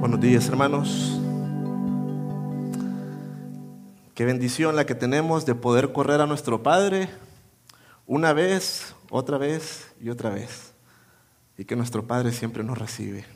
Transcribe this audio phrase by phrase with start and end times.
[0.00, 1.20] Buenos días, hermanos.
[4.14, 7.10] Qué bendición la que tenemos de poder correr a nuestro Padre
[8.06, 10.72] una vez, otra vez y otra vez.
[11.58, 13.26] Y que nuestro Padre siempre nos recibe.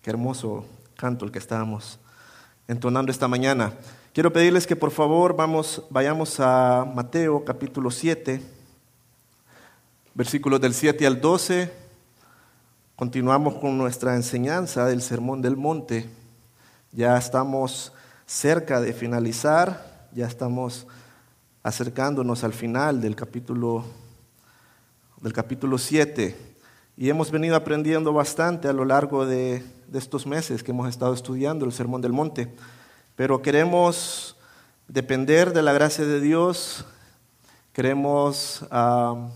[0.00, 1.98] Qué hermoso canto el que estábamos
[2.68, 3.72] entonando esta mañana.
[4.12, 8.40] Quiero pedirles que por favor vamos, vayamos a Mateo capítulo 7,
[10.14, 11.87] versículos del 7 al 12.
[12.98, 16.10] Continuamos con nuestra enseñanza del Sermón del Monte.
[16.90, 17.92] Ya estamos
[18.26, 20.84] cerca de finalizar, ya estamos
[21.62, 23.84] acercándonos al final del capítulo
[25.20, 26.36] del capítulo 7
[26.96, 31.14] y hemos venido aprendiendo bastante a lo largo de, de estos meses que hemos estado
[31.14, 32.52] estudiando el Sermón del Monte.
[33.14, 34.36] Pero queremos
[34.88, 36.84] depender de la gracia de Dios,
[37.72, 39.28] queremos uh,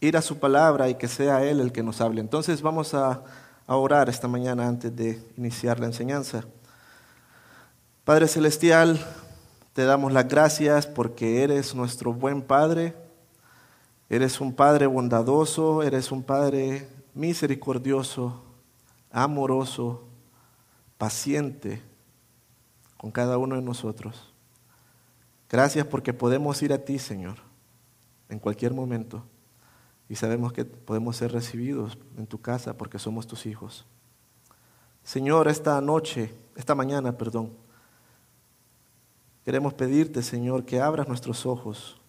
[0.00, 2.20] ir a su palabra y que sea Él el que nos hable.
[2.20, 3.22] Entonces vamos a,
[3.66, 6.44] a orar esta mañana antes de iniciar la enseñanza.
[8.04, 8.98] Padre Celestial,
[9.74, 12.94] te damos las gracias porque eres nuestro buen Padre,
[14.08, 18.42] eres un Padre bondadoso, eres un Padre misericordioso,
[19.10, 20.04] amoroso,
[20.96, 21.82] paciente
[22.96, 24.32] con cada uno de nosotros.
[25.50, 27.36] Gracias porque podemos ir a ti, Señor,
[28.28, 29.24] en cualquier momento.
[30.08, 33.84] Y sabemos que podemos ser recibidos en tu casa porque somos tus hijos.
[35.02, 37.52] Señor, esta noche, esta mañana, perdón,
[39.44, 42.00] queremos pedirte, Señor, que abras nuestros ojos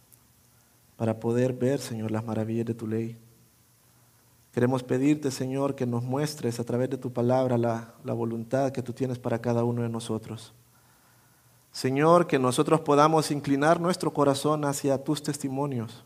[0.96, 3.18] para poder ver, Señor, las maravillas de tu ley.
[4.52, 8.82] Queremos pedirte, Señor, que nos muestres a través de tu palabra la, la voluntad que
[8.82, 10.54] tú tienes para cada uno de nosotros.
[11.72, 16.04] Señor, que nosotros podamos inclinar nuestro corazón hacia tus testimonios.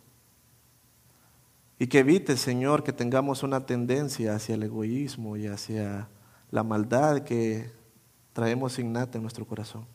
[1.80, 6.08] Y que evite, Señor, que tengamos una tendencia hacia el egoísmo y hacia
[6.52, 7.72] la maldad que
[8.32, 9.86] traemos innata en nuestro corazón.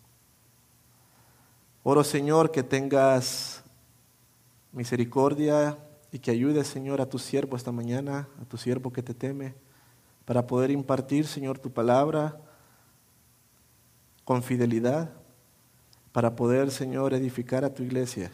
[1.82, 3.62] Oro, Señor, que tengas
[4.72, 5.78] misericordia
[6.12, 9.54] y que ayudes, Señor, a tu siervo esta mañana, a tu siervo que te teme,
[10.24, 12.38] para poder impartir, Señor, tu palabra
[14.24, 15.10] con fidelidad
[16.12, 18.32] para poder, Señor, edificar a tu iglesia,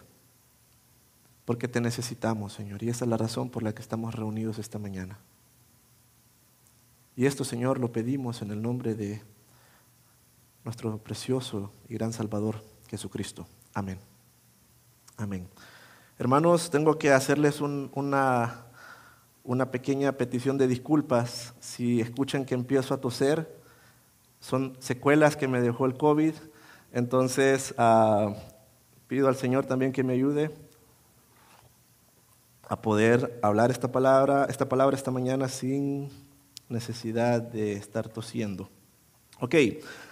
[1.44, 4.78] porque te necesitamos, Señor, y esa es la razón por la que estamos reunidos esta
[4.78, 5.18] mañana.
[7.16, 9.22] Y esto, Señor, lo pedimos en el nombre de
[10.64, 13.46] nuestro precioso y gran Salvador, Jesucristo.
[13.72, 13.98] Amén.
[15.16, 15.48] Amén.
[16.18, 18.66] Hermanos, tengo que hacerles una,
[19.44, 21.54] una pequeña petición de disculpas.
[21.60, 23.62] Si escuchan que empiezo a toser,
[24.40, 26.34] son secuelas que me dejó el COVID
[26.94, 28.32] entonces, uh,
[29.08, 30.52] pido al Señor también que me ayude
[32.68, 36.10] a poder hablar esta palabra, esta palabra esta mañana sin
[36.68, 38.68] necesidad de estar tosiendo.
[39.40, 39.54] Ok,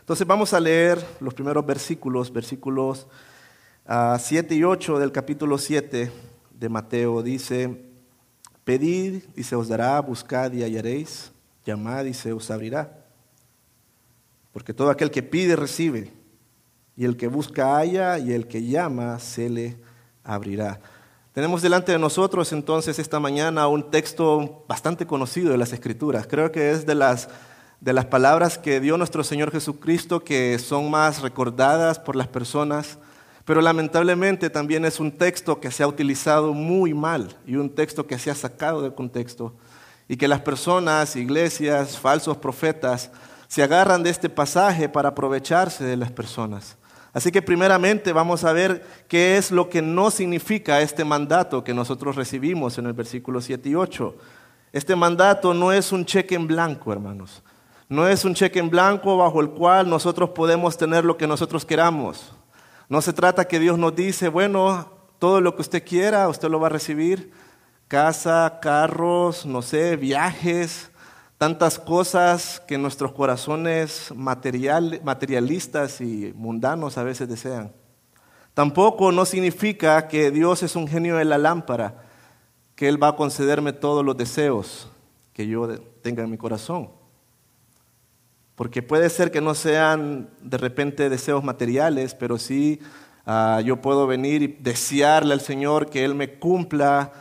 [0.01, 3.07] entonces vamos a leer los primeros versículos, versículos
[3.89, 6.11] uh, 7 y 8 del capítulo 7
[6.59, 7.23] de Mateo.
[7.23, 7.85] Dice,
[8.65, 11.33] pedid y se os dará, buscad y hallaréis,
[11.65, 12.99] llamad y se os abrirá.
[14.53, 16.13] Porque todo aquel que pide recibe
[16.97, 19.77] y el que busca halla, y el que llama se le
[20.23, 20.81] abrirá.
[21.33, 26.27] Tenemos delante de nosotros entonces esta mañana un texto bastante conocido de las Escrituras.
[26.29, 27.31] Creo que es de las,
[27.81, 32.99] de las palabras que dio nuestro Señor Jesucristo que son más recordadas por las personas,
[33.47, 38.07] pero lamentablemente también es un texto que se ha utilizado muy mal y un texto
[38.07, 39.55] que se ha sacado del contexto
[40.09, 43.11] y que las personas, iglesias, falsos profetas
[43.49, 46.77] se agarran de este pasaje para aprovecharse de las personas.
[47.13, 51.75] Así que primeramente vamos a ver qué es lo que no significa este mandato que
[51.75, 54.17] nosotros recibimos en el versículo 7 y 8.
[54.73, 57.43] Este mandato no es un cheque en blanco, hermanos.
[57.91, 61.67] No es un cheque en blanco bajo el cual nosotros podemos tener lo que nosotros
[61.67, 62.33] queramos.
[62.89, 66.61] No se trata que Dios nos dice, bueno, todo lo que usted quiera, usted lo
[66.61, 67.31] va a recibir.
[67.89, 70.91] Casa, carros, no sé, viajes,
[71.43, 77.73] tantas cosas que nuestros corazones material, materialistas y mundanos a veces desean.
[78.55, 82.05] Tampoco no significa que Dios es un genio de la lámpara,
[82.77, 84.89] que Él va a concederme todos los deseos
[85.33, 85.67] que yo
[86.01, 86.91] tenga en mi corazón.
[88.55, 92.79] Porque puede ser que no sean de repente deseos materiales, pero sí
[93.27, 97.13] uh, yo puedo venir y desearle al Señor que Él me cumpla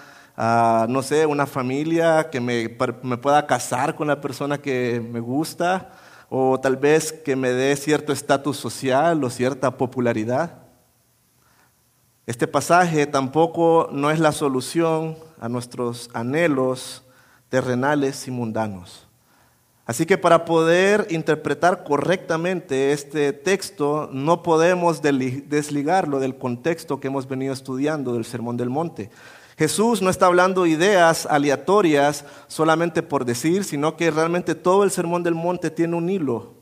[0.90, 5.92] no sé, una familia que me, me pueda casar con la persona que me gusta,
[6.30, 10.62] o tal vez que me dé cierto estatus social o cierta popularidad.
[12.26, 17.04] Este pasaje tampoco no es la solución a nuestros anhelos
[17.50, 19.08] terrenales y mundanos.
[19.86, 27.28] Así que para poder interpretar correctamente este texto, no podemos desligarlo del contexto que hemos
[27.28, 29.12] venido estudiando del Sermón del Monte.
[29.58, 35.24] Jesús no está hablando ideas aleatorias solamente por decir, sino que realmente todo el Sermón
[35.24, 36.56] del Monte tiene un hilo,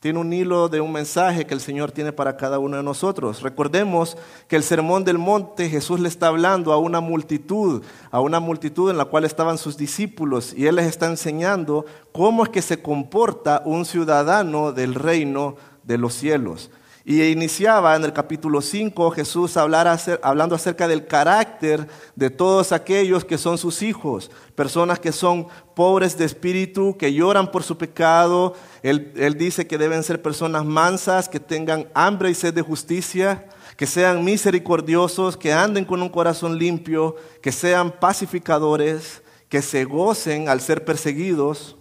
[0.00, 3.42] tiene un hilo de un mensaje que el Señor tiene para cada uno de nosotros.
[3.42, 7.82] Recordemos que el sermón del monte Jesús le está hablando a una multitud,
[8.12, 12.44] a una multitud en la cual estaban sus discípulos y Él les está enseñando cómo
[12.44, 16.70] es que se comporta un ciudadano del reino de los cielos.
[17.10, 23.38] Y iniciaba en el capítulo 5 Jesús hablando acerca del carácter de todos aquellos que
[23.38, 28.52] son sus hijos, personas que son pobres de espíritu, que lloran por su pecado.
[28.82, 33.46] Él dice que deben ser personas mansas, que tengan hambre y sed de justicia,
[33.78, 40.50] que sean misericordiosos, que anden con un corazón limpio, que sean pacificadores, que se gocen
[40.50, 41.78] al ser perseguidos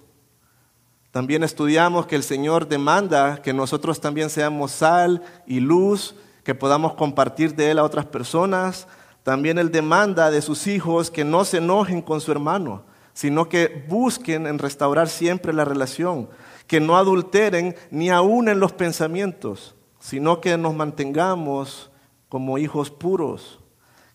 [1.12, 6.94] también estudiamos que el Señor demanda que nosotros también seamos sal y luz, que podamos
[6.94, 8.88] compartir de Él a otras personas.
[9.24, 12.84] También Él demanda de sus hijos que no se enojen con su hermano,
[13.14, 16.30] sino que busquen en restaurar siempre la relación,
[16.68, 21.90] que no adulteren ni aún en los pensamientos, sino que nos mantengamos
[22.28, 23.60] como hijos puros,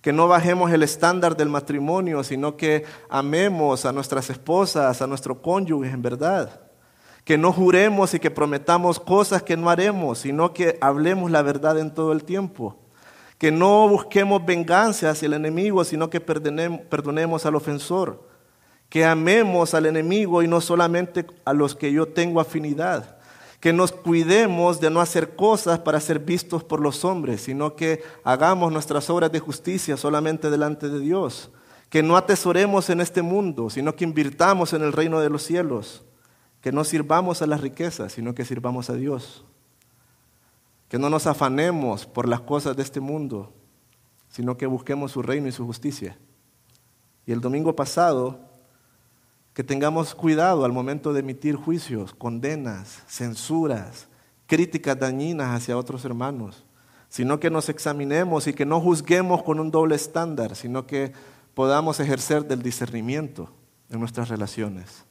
[0.02, 5.40] que no bajemos el estándar del matrimonio, sino que amemos a nuestras esposas, a nuestro
[5.40, 6.71] cónyuge en verdad
[7.24, 11.78] que no juremos y que prometamos cosas que no haremos, sino que hablemos la verdad
[11.78, 12.76] en todo el tiempo.
[13.38, 18.28] Que no busquemos venganza hacia el enemigo, sino que perdonemos al ofensor.
[18.88, 23.18] Que amemos al enemigo y no solamente a los que yo tengo afinidad.
[23.60, 28.02] Que nos cuidemos de no hacer cosas para ser vistos por los hombres, sino que
[28.24, 31.50] hagamos nuestras obras de justicia solamente delante de Dios.
[31.88, 36.04] Que no atesoremos en este mundo, sino que invirtamos en el reino de los cielos
[36.62, 39.44] que no sirvamos a las riquezas, sino que sirvamos a Dios.
[40.88, 43.52] Que no nos afanemos por las cosas de este mundo,
[44.30, 46.16] sino que busquemos su reino y su justicia.
[47.26, 48.40] Y el domingo pasado,
[49.54, 54.06] que tengamos cuidado al momento de emitir juicios, condenas, censuras,
[54.46, 56.64] críticas dañinas hacia otros hermanos,
[57.08, 61.12] sino que nos examinemos y que no juzguemos con un doble estándar, sino que
[61.54, 63.50] podamos ejercer del discernimiento
[63.90, 65.04] en nuestras relaciones.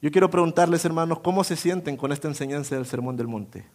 [0.00, 3.66] Yo quiero preguntarles, hermanos, ¿cómo se sienten con esta enseñanza del Sermón del Monte?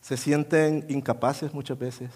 [0.00, 2.10] ¿Se sienten incapaces muchas veces?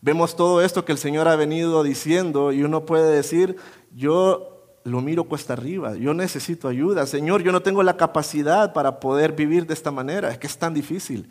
[0.00, 3.56] Vemos todo esto que el Señor ha venido diciendo y uno puede decir,
[3.94, 7.06] yo lo miro cuesta arriba, yo necesito ayuda.
[7.06, 10.56] Señor, yo no tengo la capacidad para poder vivir de esta manera, es que es
[10.56, 11.30] tan difícil.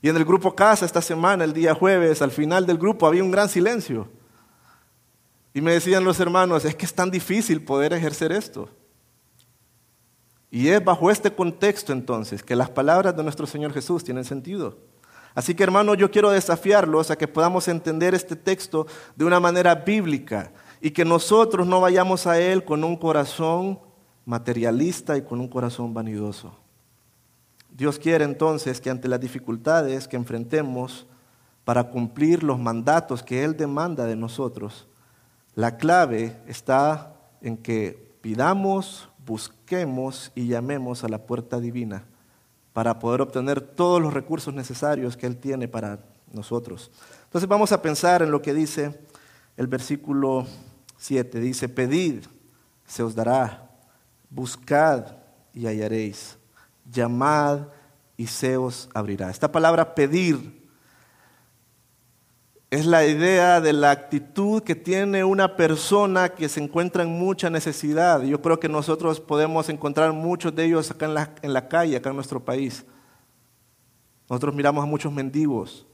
[0.00, 3.24] Y en el grupo Casa esta semana, el día jueves, al final del grupo había
[3.24, 4.08] un gran silencio.
[5.56, 8.68] Y me decían los hermanos, es que es tan difícil poder ejercer esto.
[10.50, 14.76] Y es bajo este contexto entonces que las palabras de nuestro Señor Jesús tienen sentido.
[15.34, 19.74] Así que hermanos, yo quiero desafiarlos a que podamos entender este texto de una manera
[19.74, 23.80] bíblica y que nosotros no vayamos a Él con un corazón
[24.26, 26.54] materialista y con un corazón vanidoso.
[27.70, 31.06] Dios quiere entonces que ante las dificultades que enfrentemos
[31.64, 34.86] para cumplir los mandatos que Él demanda de nosotros,
[35.56, 42.04] la clave está en que pidamos, busquemos y llamemos a la puerta divina
[42.74, 46.90] para poder obtener todos los recursos necesarios que Él tiene para nosotros.
[47.24, 49.00] Entonces vamos a pensar en lo que dice
[49.56, 50.46] el versículo
[50.98, 51.40] 7.
[51.40, 52.26] Dice, pedid,
[52.86, 53.70] se os dará,
[54.28, 55.16] buscad
[55.54, 56.36] y hallaréis,
[56.84, 57.68] llamad
[58.18, 59.30] y se os abrirá.
[59.30, 60.65] Esta palabra pedir
[62.70, 67.48] es la idea de la actitud que tiene una persona que se encuentra en mucha
[67.48, 68.22] necesidad.
[68.22, 71.96] Yo creo que nosotros podemos encontrar muchos de ellos acá en la, en la calle,
[71.96, 72.84] acá en nuestro país.
[74.28, 75.86] Nosotros miramos a muchos mendigos,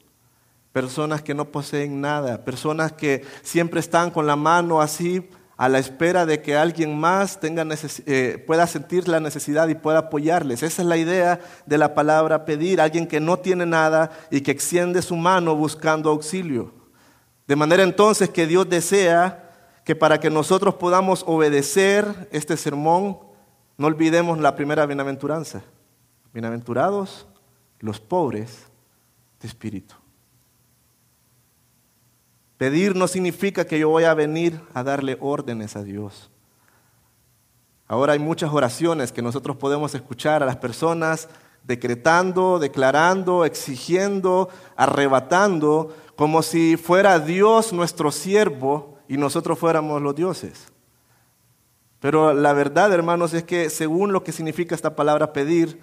[0.72, 5.78] personas que no poseen nada, personas que siempre están con la mano así a la
[5.78, 7.64] espera de que alguien más tenga
[8.06, 10.62] eh, pueda sentir la necesidad y pueda apoyarles.
[10.62, 14.50] Esa es la idea de la palabra pedir, alguien que no tiene nada y que
[14.50, 16.72] extiende su mano buscando auxilio.
[17.46, 19.50] De manera entonces que Dios desea
[19.84, 23.18] que para que nosotros podamos obedecer este sermón,
[23.76, 25.62] no olvidemos la primera bienaventuranza.
[26.32, 27.26] Bienaventurados
[27.80, 28.66] los pobres
[29.40, 30.01] de espíritu.
[32.62, 36.30] Pedir no significa que yo voy a venir a darle órdenes a Dios.
[37.88, 41.28] Ahora hay muchas oraciones que nosotros podemos escuchar a las personas
[41.64, 50.68] decretando, declarando, exigiendo, arrebatando, como si fuera Dios nuestro siervo y nosotros fuéramos los dioses.
[51.98, 55.80] Pero la verdad, hermanos, es que según lo que significa esta palabra pedir,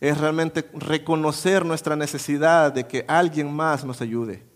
[0.00, 4.48] es realmente reconocer nuestra necesidad de que alguien más nos ayude.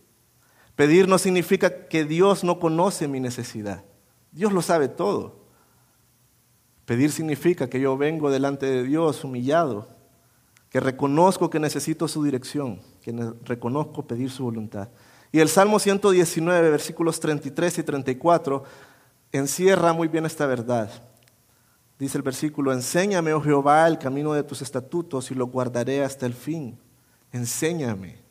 [0.76, 3.84] Pedir no significa que Dios no conoce mi necesidad.
[4.32, 5.44] Dios lo sabe todo.
[6.84, 9.88] Pedir significa que yo vengo delante de Dios humillado,
[10.68, 13.14] que reconozco que necesito su dirección, que
[13.44, 14.88] reconozco pedir su voluntad.
[15.30, 18.64] Y el Salmo 119, versículos 33 y 34,
[19.32, 20.90] encierra muy bien esta verdad.
[21.98, 26.26] Dice el versículo, enséñame, oh Jehová, el camino de tus estatutos y lo guardaré hasta
[26.26, 26.78] el fin.
[27.32, 28.23] Enséñame,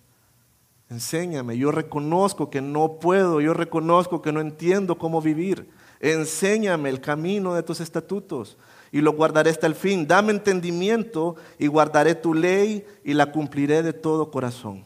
[0.93, 1.57] enséñame.
[1.57, 5.69] Yo reconozco que no puedo, yo reconozco que no entiendo cómo vivir.
[5.99, 8.57] Enséñame el camino de tus estatutos
[8.91, 10.07] y lo guardaré hasta el fin.
[10.07, 14.85] Dame entendimiento y guardaré tu ley y la cumpliré de todo corazón.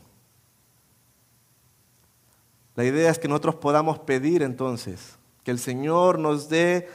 [2.75, 6.87] La idea es que nosotros podamos pedir entonces que el Señor nos dé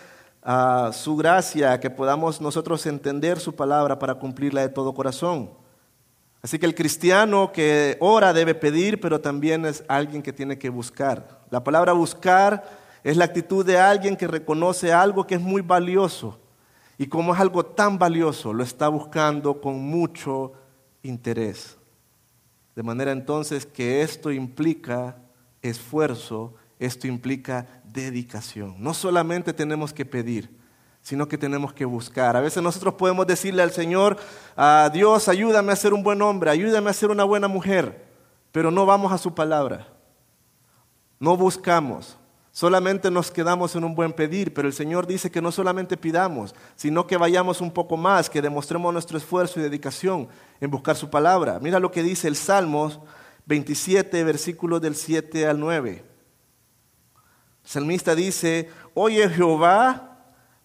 [0.42, 5.61] ah, su gracia, que podamos nosotros entender su palabra para cumplirla de todo corazón.
[6.42, 10.70] Así que el cristiano que ora debe pedir, pero también es alguien que tiene que
[10.70, 11.40] buscar.
[11.50, 12.68] La palabra buscar
[13.04, 16.40] es la actitud de alguien que reconoce algo que es muy valioso
[16.98, 20.52] y como es algo tan valioso, lo está buscando con mucho
[21.02, 21.76] interés.
[22.76, 25.16] De manera entonces que esto implica
[25.62, 28.76] esfuerzo, esto implica dedicación.
[28.78, 30.50] No solamente tenemos que pedir,
[31.02, 32.36] sino que tenemos que buscar.
[32.36, 34.16] A veces nosotros podemos decirle al Señor,
[34.56, 38.06] a Dios, ayúdame a ser un buen hombre, ayúdame a ser una buena mujer,
[38.52, 39.88] pero no vamos a su palabra.
[41.18, 42.16] No buscamos.
[42.52, 46.54] Solamente nos quedamos en un buen pedir, pero el Señor dice que no solamente pidamos,
[46.76, 50.28] sino que vayamos un poco más, que demostremos nuestro esfuerzo y dedicación
[50.60, 51.58] en buscar su palabra.
[51.60, 53.00] Mira lo que dice el Salmos
[53.46, 56.04] 27, versículos del 7 al 9.
[57.64, 60.11] El salmista dice, oye Jehová,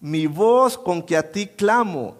[0.00, 2.16] mi voz con que a ti clamo,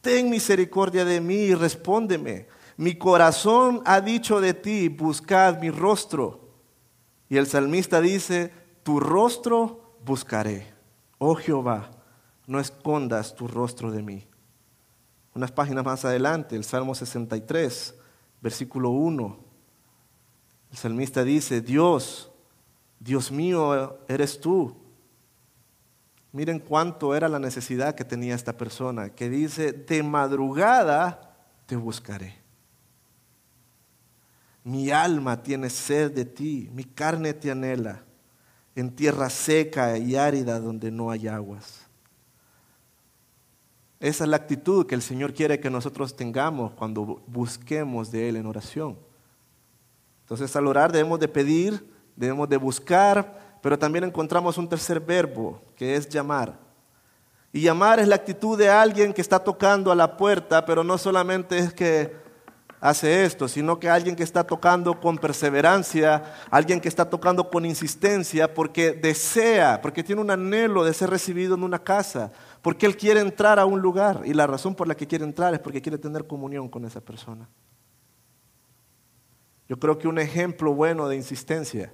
[0.00, 2.46] ten misericordia de mí y respóndeme.
[2.76, 6.48] Mi corazón ha dicho de ti, buscad mi rostro.
[7.28, 10.72] Y el salmista dice, tu rostro buscaré.
[11.18, 11.90] Oh Jehová,
[12.46, 14.26] no escondas tu rostro de mí.
[15.34, 17.94] Unas páginas más adelante, el Salmo 63,
[18.40, 19.38] versículo 1.
[20.70, 22.30] El salmista dice, Dios,
[22.98, 24.74] Dios mío, eres tú.
[26.38, 32.36] Miren cuánto era la necesidad que tenía esta persona, que dice, de madrugada te buscaré.
[34.62, 38.04] Mi alma tiene sed de ti, mi carne te anhela,
[38.76, 41.80] en tierra seca y árida donde no hay aguas.
[43.98, 48.36] Esa es la actitud que el Señor quiere que nosotros tengamos cuando busquemos de Él
[48.36, 48.96] en oración.
[50.20, 55.60] Entonces al orar debemos de pedir, debemos de buscar, pero también encontramos un tercer verbo,
[55.76, 56.58] que es llamar.
[57.52, 60.98] Y llamar es la actitud de alguien que está tocando a la puerta, pero no
[60.98, 62.12] solamente es que
[62.80, 67.64] hace esto, sino que alguien que está tocando con perseverancia, alguien que está tocando con
[67.64, 72.30] insistencia, porque desea, porque tiene un anhelo de ser recibido en una casa,
[72.62, 75.54] porque él quiere entrar a un lugar y la razón por la que quiere entrar
[75.54, 77.48] es porque quiere tener comunión con esa persona.
[79.68, 81.92] Yo creo que un ejemplo bueno de insistencia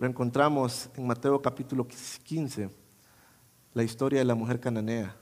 [0.00, 2.70] lo encontramos en Mateo capítulo 15,
[3.74, 5.14] la historia de la mujer cananea.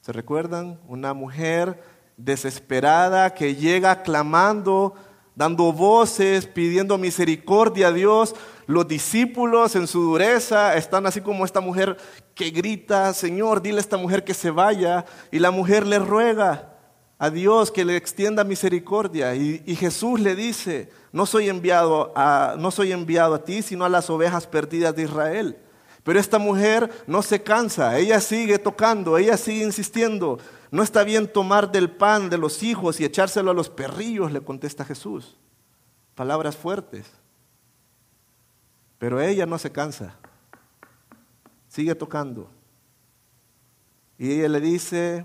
[0.00, 0.80] ¿Se recuerdan?
[0.88, 1.78] Una mujer
[2.16, 4.94] desesperada que llega clamando,
[5.34, 8.34] dando voces, pidiendo misericordia a Dios.
[8.66, 11.98] Los discípulos en su dureza están así como esta mujer
[12.34, 15.04] que grita, Señor, dile a esta mujer que se vaya.
[15.30, 16.71] Y la mujer le ruega,
[17.22, 19.32] a Dios que le extienda misericordia.
[19.36, 23.88] Y, Jesús le dice, no soy, enviado a, no soy enviado a ti, sino a
[23.88, 25.56] las ovejas perdidas de Israel.
[26.02, 30.40] Pero esta mujer no se cansa, ella sigue tocando, ella sigue insistiendo.
[30.72, 34.40] No está bien tomar del pan de los hijos y echárselo a los perrillos, le
[34.40, 35.36] contesta Jesús.
[36.16, 37.06] Palabras fuertes.
[38.98, 40.16] Pero ella no se cansa,
[41.68, 42.50] sigue tocando.
[44.18, 45.24] Y ella le dice,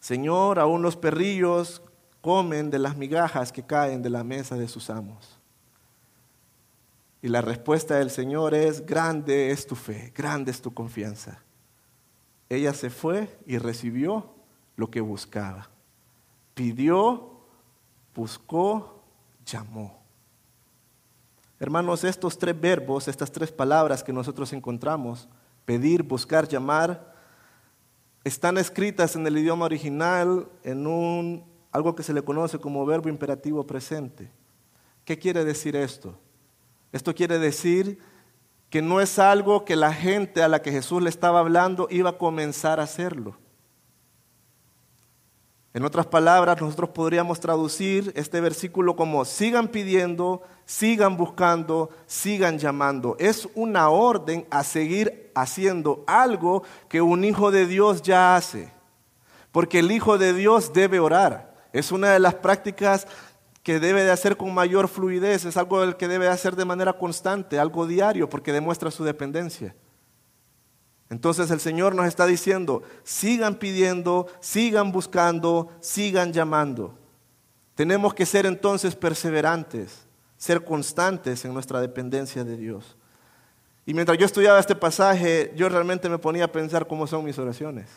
[0.00, 1.82] Señor, aún los perrillos
[2.20, 5.38] comen de las migajas que caen de la mesa de sus amos.
[7.22, 11.42] Y la respuesta del Señor es, grande es tu fe, grande es tu confianza.
[12.48, 14.34] Ella se fue y recibió
[14.76, 15.68] lo que buscaba.
[16.54, 17.40] Pidió,
[18.14, 19.02] buscó,
[19.44, 20.00] llamó.
[21.58, 25.28] Hermanos, estos tres verbos, estas tres palabras que nosotros encontramos,
[25.66, 27.09] pedir, buscar, llamar,
[28.24, 33.08] están escritas en el idioma original en un, algo que se le conoce como verbo
[33.08, 34.30] imperativo presente.
[35.04, 36.18] ¿Qué quiere decir esto?
[36.92, 37.98] Esto quiere decir
[38.68, 42.10] que no es algo que la gente a la que Jesús le estaba hablando iba
[42.10, 43.36] a comenzar a hacerlo.
[45.72, 53.14] En otras palabras, nosotros podríamos traducir este versículo como sigan pidiendo, sigan buscando, sigan llamando.
[53.20, 58.72] Es una orden a seguir haciendo algo que un hijo de Dios ya hace.
[59.52, 61.54] Porque el hijo de Dios debe orar.
[61.72, 63.06] Es una de las prácticas
[63.62, 66.94] que debe de hacer con mayor fluidez, es algo que debe de hacer de manera
[66.94, 69.76] constante, algo diario, porque demuestra su dependencia.
[71.10, 76.96] Entonces el Señor nos está diciendo, sigan pidiendo, sigan buscando, sigan llamando.
[77.74, 82.96] Tenemos que ser entonces perseverantes, ser constantes en nuestra dependencia de Dios.
[83.84, 87.38] Y mientras yo estudiaba este pasaje, yo realmente me ponía a pensar cómo son mis
[87.38, 87.88] oraciones.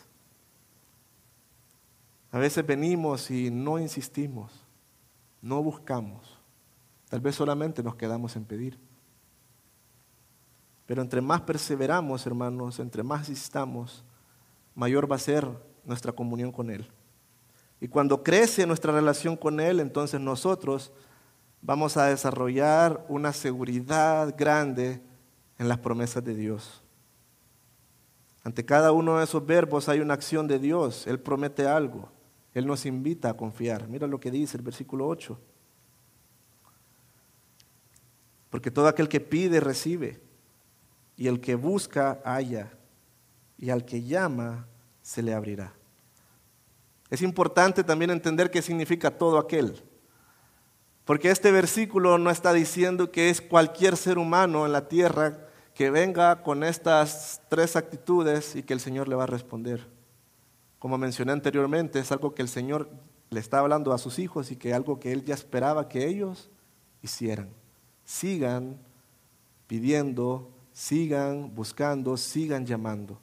[2.32, 4.52] A veces venimos y no insistimos,
[5.40, 6.40] no buscamos.
[7.10, 8.80] Tal vez solamente nos quedamos en pedir.
[10.86, 14.04] Pero entre más perseveramos, hermanos, entre más insistamos,
[14.76, 15.48] mayor va a ser
[15.86, 16.88] nuestra comunión con Él.
[17.80, 20.92] Y cuando crece nuestra relación con Él, entonces nosotros
[21.62, 25.02] vamos a desarrollar una seguridad grande
[25.58, 26.82] en las promesas de Dios.
[28.44, 31.08] Ante cada uno de esos verbos hay una acción de Dios.
[31.08, 32.10] Él promete algo.
[32.54, 33.88] Él nos invita a confiar.
[33.88, 35.40] Mira lo que dice el versículo 8.
[38.50, 40.23] Porque todo aquel que pide, recibe
[41.16, 42.72] y el que busca halla,
[43.58, 44.68] y al que llama
[45.02, 45.74] se le abrirá.
[47.10, 49.84] Es importante también entender qué significa todo aquel,
[51.06, 55.90] porque este versículo no está diciendo que es cualquier ser humano en la tierra que
[55.90, 59.88] venga con estas tres actitudes y que el Señor le va a responder.
[60.80, 62.90] Como mencioné anteriormente, es algo que el Señor
[63.30, 66.50] le está hablando a sus hijos y que algo que Él ya esperaba que ellos
[67.02, 67.50] hicieran.
[68.06, 68.78] Sigan
[69.68, 73.20] pidiendo sigan buscando, sigan llamando.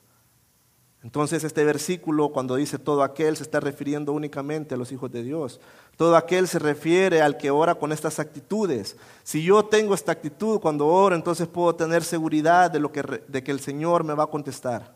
[1.02, 5.22] Entonces este versículo cuando dice todo aquel se está refiriendo únicamente a los hijos de
[5.22, 5.60] Dios.
[5.96, 8.96] Todo aquel se refiere al que ora con estas actitudes.
[9.22, 13.42] Si yo tengo esta actitud cuando oro, entonces puedo tener seguridad de, lo que, de
[13.42, 14.94] que el Señor me va a contestar.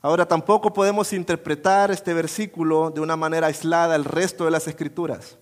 [0.00, 5.38] Ahora tampoco podemos interpretar este versículo de una manera aislada el resto de las escrituras.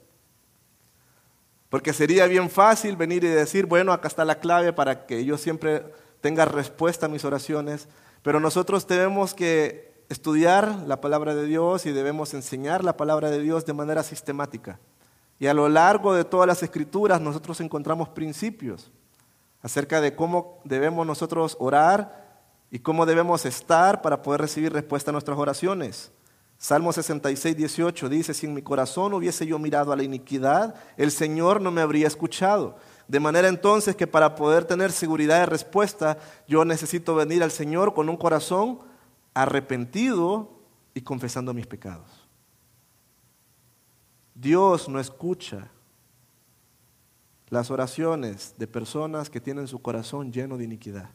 [1.69, 5.37] Porque sería bien fácil venir y decir, bueno, acá está la clave para que yo
[5.37, 5.85] siempre
[6.27, 7.87] tenga respuesta a mis oraciones,
[8.25, 13.41] pero nosotros tenemos que estudiar la palabra de Dios y debemos enseñar la palabra de
[13.41, 14.81] Dios de manera sistemática.
[15.39, 18.91] Y a lo largo de todas las escrituras nosotros encontramos principios
[19.63, 25.13] acerca de cómo debemos nosotros orar y cómo debemos estar para poder recibir respuesta a
[25.13, 26.11] nuestras oraciones.
[26.59, 31.13] Salmo 66, 18 dice, si en mi corazón hubiese yo mirado a la iniquidad, el
[31.13, 32.79] Señor no me habría escuchado.
[33.09, 37.95] De manera entonces que para poder tener seguridad de respuesta, yo necesito venir al Señor
[37.95, 38.81] con un corazón
[39.35, 40.51] arrepentido
[40.95, 42.27] y confesando mis pecados.
[44.35, 45.71] Dios no escucha
[47.49, 51.11] las oraciones de personas que tienen su corazón lleno de iniquidad.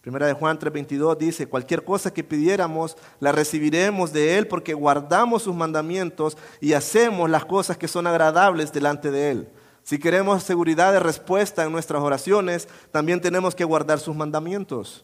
[0.00, 5.42] Primera de Juan 3:22 dice, cualquier cosa que pidiéramos la recibiremos de Él porque guardamos
[5.42, 9.48] sus mandamientos y hacemos las cosas que son agradables delante de Él.
[9.88, 15.02] Si queremos seguridad de respuesta en nuestras oraciones, también tenemos que guardar sus mandamientos.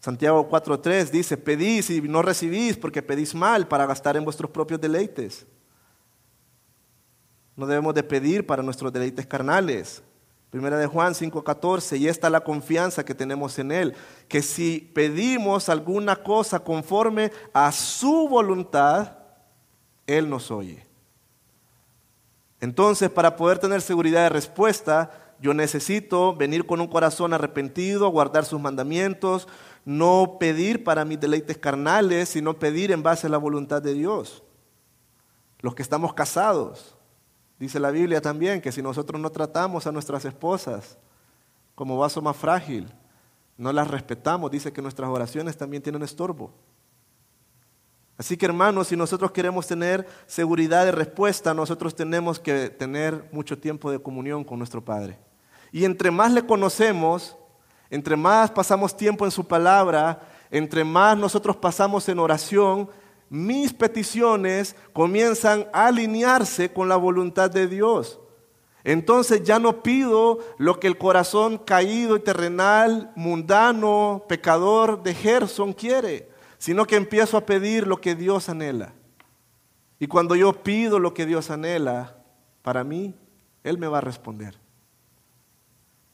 [0.00, 4.80] Santiago 4.3 dice, pedís y no recibís porque pedís mal para gastar en vuestros propios
[4.80, 5.46] deleites.
[7.56, 10.02] No debemos de pedir para nuestros deleites carnales.
[10.48, 13.94] Primera de Juan 5:14, y esta es la confianza que tenemos en Él,
[14.28, 19.18] que si pedimos alguna cosa conforme a su voluntad,
[20.06, 20.87] Él nos oye.
[22.60, 28.44] Entonces, para poder tener seguridad de respuesta, yo necesito venir con un corazón arrepentido, guardar
[28.44, 29.46] sus mandamientos,
[29.84, 34.42] no pedir para mis deleites carnales, sino pedir en base a la voluntad de Dios.
[35.60, 36.96] Los que estamos casados,
[37.58, 40.98] dice la Biblia también, que si nosotros no tratamos a nuestras esposas
[41.74, 42.88] como vaso más frágil,
[43.56, 46.52] no las respetamos, dice que nuestras oraciones también tienen estorbo.
[48.18, 53.56] Así que hermanos, si nosotros queremos tener seguridad de respuesta, nosotros tenemos que tener mucho
[53.56, 55.16] tiempo de comunión con nuestro Padre.
[55.70, 57.36] Y entre más le conocemos,
[57.90, 62.90] entre más pasamos tiempo en su palabra, entre más nosotros pasamos en oración,
[63.30, 68.18] mis peticiones comienzan a alinearse con la voluntad de Dios.
[68.82, 75.72] Entonces ya no pido lo que el corazón caído y terrenal, mundano, pecador de Gerson
[75.72, 78.92] quiere sino que empiezo a pedir lo que Dios anhela.
[79.98, 82.16] Y cuando yo pido lo que Dios anhela
[82.62, 83.14] para mí,
[83.64, 84.58] Él me va a responder.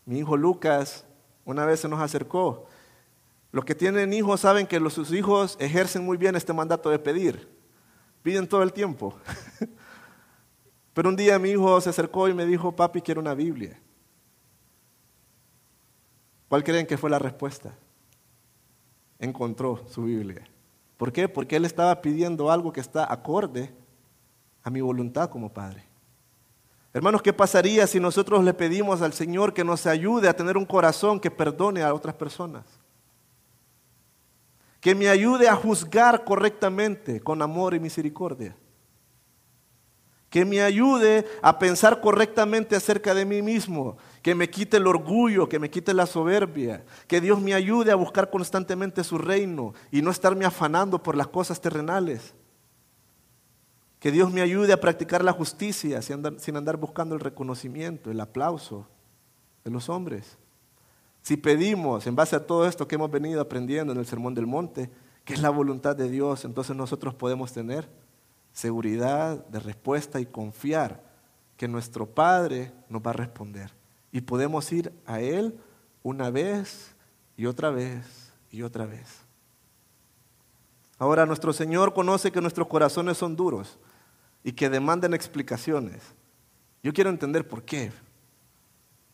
[0.07, 1.05] Mi hijo Lucas
[1.45, 2.67] una vez se nos acercó.
[3.53, 7.49] Los que tienen hijos saben que sus hijos ejercen muy bien este mandato de pedir.
[8.23, 9.17] Piden todo el tiempo.
[10.95, 13.79] Pero un día mi hijo se acercó y me dijo, papi, quiero una Biblia.
[16.49, 17.77] ¿Cuál creen que fue la respuesta?
[19.19, 20.47] Encontró su Biblia.
[20.97, 21.29] ¿Por qué?
[21.29, 23.73] Porque él estaba pidiendo algo que está acorde
[24.63, 25.85] a mi voluntad como padre.
[26.93, 30.65] Hermanos, ¿qué pasaría si nosotros le pedimos al Señor que nos ayude a tener un
[30.65, 32.65] corazón que perdone a otras personas?
[34.81, 38.57] Que me ayude a juzgar correctamente con amor y misericordia
[40.35, 45.51] que me ayude a pensar correctamente acerca de mí mismo, que me quite el orgullo,
[45.51, 50.01] que me quite la soberbia, que Dios me ayude a buscar constantemente su reino y
[50.01, 52.33] no estarme afanando por las cosas terrenales.
[53.99, 58.89] Que Dios me ayude a practicar la justicia sin andar, buscando el reconocimiento, el aplauso
[59.63, 60.39] de los hombres.
[61.21, 64.47] Si pedimos, en base a todo esto que hemos venido aprendiendo en el Sermón del
[64.47, 64.91] Monte,
[65.27, 67.87] que es la voluntad de Dios, entonces nosotros podemos tener
[68.55, 71.05] seguridad de respuesta y confiar
[71.59, 73.84] que nuestro Padre nos va a responder.
[74.15, 75.59] Y podemos ir a Él
[76.05, 76.95] una vez
[77.37, 79.09] y otra vez y otra vez.
[81.01, 83.77] Ahora nuestro Señor conoce que nuestros corazones son duros
[84.45, 86.01] y que demandan explicaciones.
[86.81, 87.91] Yo quiero entender por qué.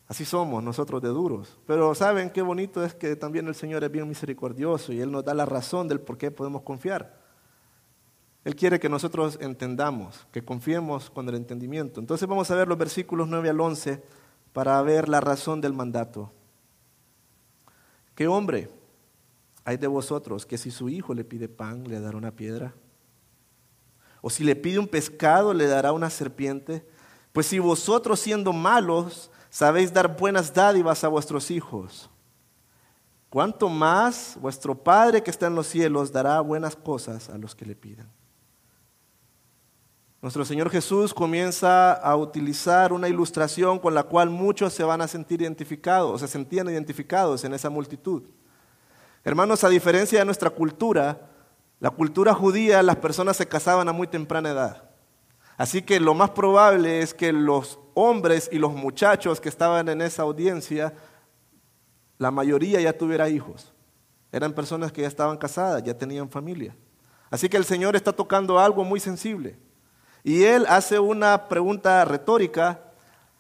[0.07, 1.57] Así somos nosotros de duros.
[1.67, 5.25] Pero saben qué bonito es que también el Señor es bien misericordioso y Él nos
[5.25, 7.19] da la razón del por qué podemos confiar.
[8.45, 12.01] Él quiere que nosotros entendamos, que confiemos con el entendimiento.
[12.01, 14.20] Entonces vamos a ver los versículos 9 al 11
[14.53, 16.33] para ver la razón del mandato.
[18.15, 18.71] ¿Qué hombre
[19.65, 22.75] hay de vosotros que si su hijo le pide pan, le dará una piedra?
[24.21, 26.87] ¿O si le pide un pescado, le dará una serpiente?
[27.33, 32.11] Pues si vosotros siendo malos sabéis dar buenas dádivas a vuestros hijos,
[33.31, 37.65] ¿cuánto más vuestro Padre que está en los cielos dará buenas cosas a los que
[37.65, 38.11] le pidan?
[40.23, 45.09] Nuestro Señor Jesús comienza a utilizar una ilustración con la cual muchos se van a
[45.09, 48.25] sentir identificados, o se sentían identificados en esa multitud.
[49.25, 51.31] Hermanos, a diferencia de nuestra cultura,
[51.79, 54.91] la cultura judía, las personas se casaban a muy temprana edad.
[55.57, 60.03] Así que lo más probable es que los hombres y los muchachos que estaban en
[60.03, 60.93] esa audiencia,
[62.19, 63.73] la mayoría ya tuviera hijos.
[64.33, 66.77] Eran personas que ya estaban casadas, ya tenían familia.
[67.31, 69.59] Así que el Señor está tocando algo muy sensible.
[70.23, 72.93] Y él hace una pregunta retórica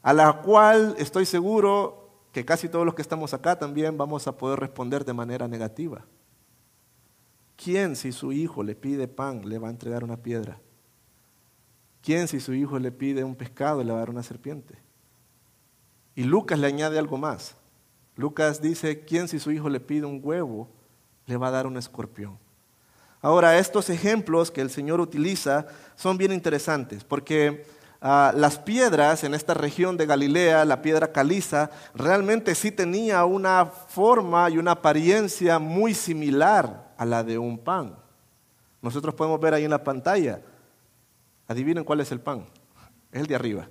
[0.02, 4.36] a la cual estoy seguro que casi todos los que estamos acá también vamos a
[4.36, 6.04] poder responder de manera negativa.
[7.56, 10.60] ¿Quién si su hijo le pide pan le va a entregar una piedra?
[12.02, 14.78] ¿Quién si su hijo le pide un pescado le va a dar una serpiente?
[16.14, 17.56] Y Lucas le añade algo más.
[18.16, 20.68] Lucas dice, ¿quién si su hijo le pide un huevo
[21.26, 22.38] le va a dar un escorpión?
[23.22, 27.66] Ahora, estos ejemplos que el Señor utiliza son bien interesantes porque
[28.00, 33.66] ah, las piedras en esta región de Galilea, la piedra caliza, realmente sí tenía una
[33.66, 37.96] forma y una apariencia muy similar a la de un pan.
[38.80, 40.40] Nosotros podemos ver ahí en la pantalla.
[41.46, 42.46] Adivinen cuál es el pan.
[43.12, 43.68] Es el de arriba.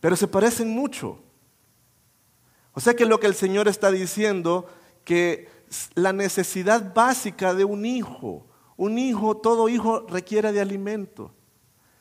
[0.00, 1.20] Pero se parecen mucho.
[2.72, 4.66] O sea que lo que el Señor está diciendo,
[5.04, 5.50] que
[5.94, 8.46] la necesidad básica de un hijo,
[8.82, 11.30] un hijo, todo hijo requiere de alimento.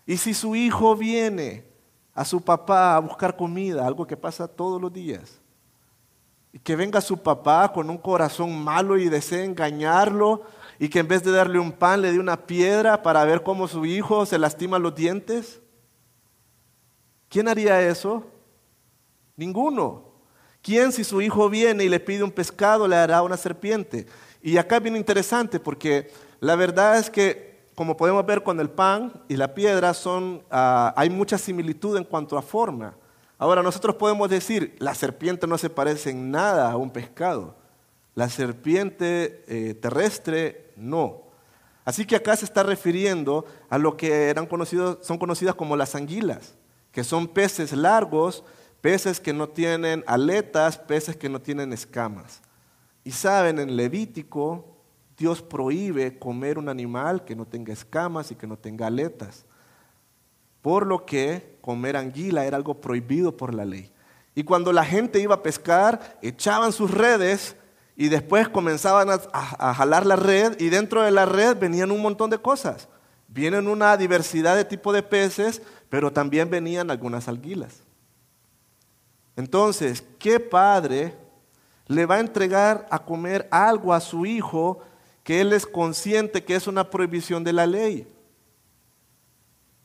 [0.03, 1.63] Y si su hijo viene
[2.11, 5.39] a su papá a buscar comida, algo que pasa todos los días,
[6.51, 10.41] y que venga su papá con un corazón malo y desee engañarlo,
[10.79, 13.67] y que en vez de darle un pan le dé una piedra para ver cómo
[13.67, 15.61] su hijo se lastima los dientes,
[17.29, 18.25] ¿quién haría eso?
[19.35, 20.09] Ninguno.
[20.63, 24.07] ¿Quién si su hijo viene y le pide un pescado le hará una serpiente?
[24.41, 26.09] Y acá bien interesante porque
[26.41, 30.91] la verdad es que, como podemos ver con el pan y la piedra, son, ah,
[30.97, 32.95] hay mucha similitud en cuanto a forma.
[33.37, 37.55] Ahora, nosotros podemos decir, la serpiente no se parece en nada a un pescado.
[38.15, 41.21] La serpiente eh, terrestre, no.
[41.85, 45.93] Así que acá se está refiriendo a lo que eran conocidos, son conocidas como las
[45.93, 46.55] anguilas,
[46.91, 48.43] que son peces largos,
[48.81, 52.41] peces que no tienen aletas, peces que no tienen escamas.
[53.03, 54.70] Y saben, en Levítico
[55.21, 59.45] Dios prohíbe comer un animal que no tenga escamas y que no tenga aletas.
[60.63, 63.91] Por lo que comer anguila era algo prohibido por la ley.
[64.33, 67.55] Y cuando la gente iba a pescar, echaban sus redes
[67.95, 72.31] y después comenzaban a, jalar la red y dentro de la red venían un montón
[72.31, 72.89] de cosas.
[73.27, 77.83] Vienen una diversidad de tipos de peces, pero también venían algunas anguilas.
[79.35, 81.15] Entonces, ¿qué padre
[81.85, 84.81] le va a entregar a comer algo a su hijo
[85.23, 88.07] que él es consciente que es una prohibición de la ley?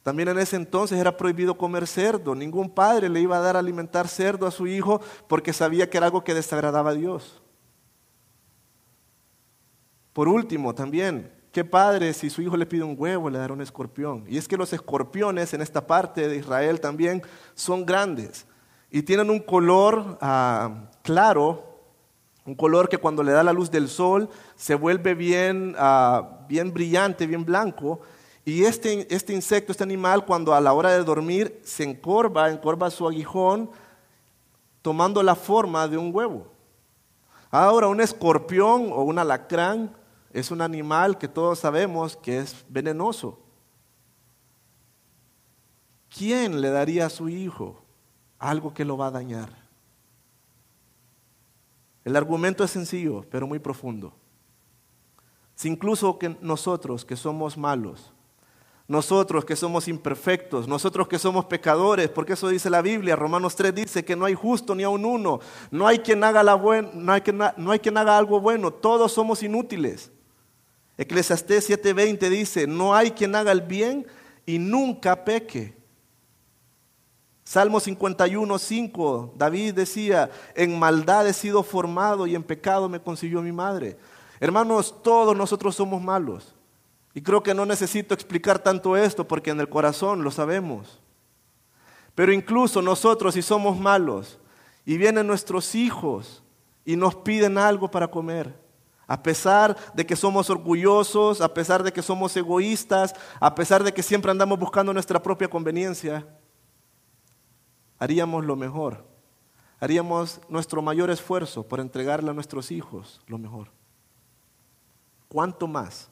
[0.06, 2.36] También en ese entonces era prohibido comer cerdo.
[2.36, 5.96] Ningún padre le iba a dar a alimentar cerdo a su hijo porque sabía que
[5.96, 7.42] era algo que desagradaba a Dios.
[10.12, 13.60] Por último, también, ¿qué padre si su hijo le pide un huevo le dará un
[13.60, 14.24] escorpión?
[14.28, 17.22] Y es que los escorpiones en esta parte de Israel también
[17.54, 18.46] son grandes
[18.90, 21.75] y tienen un color ah, claro,
[22.46, 26.72] un color que cuando le da la luz del sol se vuelve bien, ah, bien
[26.72, 28.00] brillante, bien blanco.
[28.44, 32.90] Y este, este insecto, este animal, cuando a la hora de dormir se encorva, encorva
[32.90, 33.68] su aguijón,
[34.80, 36.46] tomando la forma de un huevo.
[37.50, 39.96] Ahora, un escorpión o un alacrán
[40.32, 43.40] es un animal que todos sabemos que es venenoso.
[46.16, 47.82] ¿Quién le daría a su hijo
[48.38, 49.65] algo que lo va a dañar?
[52.06, 54.14] El argumento es sencillo, pero muy profundo.
[55.56, 58.12] Si incluso que nosotros que somos malos,
[58.86, 63.74] nosotros que somos imperfectos, nosotros que somos pecadores, porque eso dice la Biblia, Romanos 3
[63.74, 65.40] dice que no hay justo ni aun uno,
[65.72, 67.22] no hay quien haga, la no hay
[67.56, 70.12] no hay quien haga algo bueno, todos somos inútiles.
[70.96, 74.06] Eclesiastés 7:20 dice, no hay quien haga el bien
[74.46, 75.75] y nunca peque.
[77.46, 83.52] Salmo 51:5, David decía, en maldad he sido formado y en pecado me consiguió mi
[83.52, 83.96] madre.
[84.40, 86.56] Hermanos, todos nosotros somos malos.
[87.14, 91.00] Y creo que no necesito explicar tanto esto porque en el corazón lo sabemos.
[92.16, 94.40] Pero incluso nosotros si somos malos
[94.84, 96.42] y vienen nuestros hijos
[96.84, 98.58] y nos piden algo para comer,
[99.06, 103.94] a pesar de que somos orgullosos, a pesar de que somos egoístas, a pesar de
[103.94, 106.26] que siempre andamos buscando nuestra propia conveniencia,
[107.98, 109.04] haríamos lo mejor.
[109.78, 113.68] Haríamos nuestro mayor esfuerzo por entregarle a nuestros hijos lo mejor.
[115.28, 116.08] ¿Cuánto más?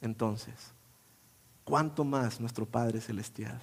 [0.00, 0.72] Entonces,
[1.64, 3.60] ¿cuánto más nuestro Padre Celestial?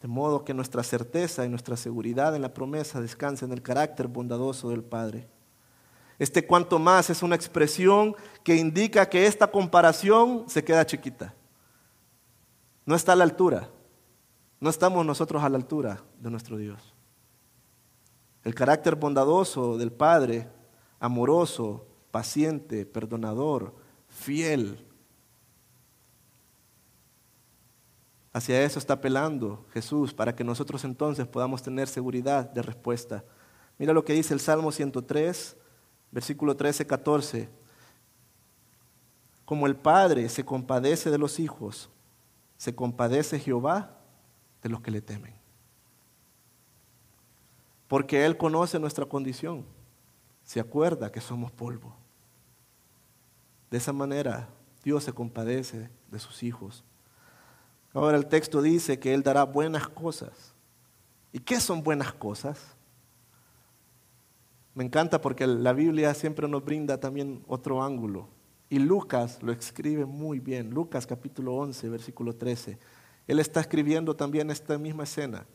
[0.00, 4.06] De modo que nuestra certeza y nuestra seguridad en la promesa descansa en el carácter
[4.06, 5.28] bondadoso del Padre.
[6.20, 11.34] Este cuanto más es una expresión que indica que esta comparación se queda chiquita.
[12.84, 13.68] No está a la altura.
[14.60, 16.94] No estamos nosotros a la altura de nuestro Dios.
[18.42, 20.48] El carácter bondadoso del Padre,
[20.98, 23.74] amoroso, paciente, perdonador,
[24.08, 24.84] fiel.
[28.32, 33.24] Hacia eso está apelando Jesús para que nosotros entonces podamos tener seguridad de respuesta.
[33.78, 35.56] Mira lo que dice el Salmo 103,
[36.10, 37.48] versículo 13, 14.
[39.44, 41.90] Como el Padre se compadece de los hijos,
[42.56, 43.97] se compadece Jehová
[44.62, 45.34] de los que le temen.
[47.86, 49.64] Porque Él conoce nuestra condición,
[50.44, 51.94] se acuerda que somos polvo.
[53.70, 54.48] De esa manera
[54.84, 56.84] Dios se compadece de sus hijos.
[57.92, 60.54] Ahora el texto dice que Él dará buenas cosas.
[61.32, 62.74] ¿Y qué son buenas cosas?
[64.74, 68.28] Me encanta porque la Biblia siempre nos brinda también otro ángulo.
[68.70, 70.70] Y Lucas lo escribe muy bien.
[70.70, 72.78] Lucas capítulo 11, versículo 13.
[73.28, 75.46] Él está escribiendo también esta misma escena.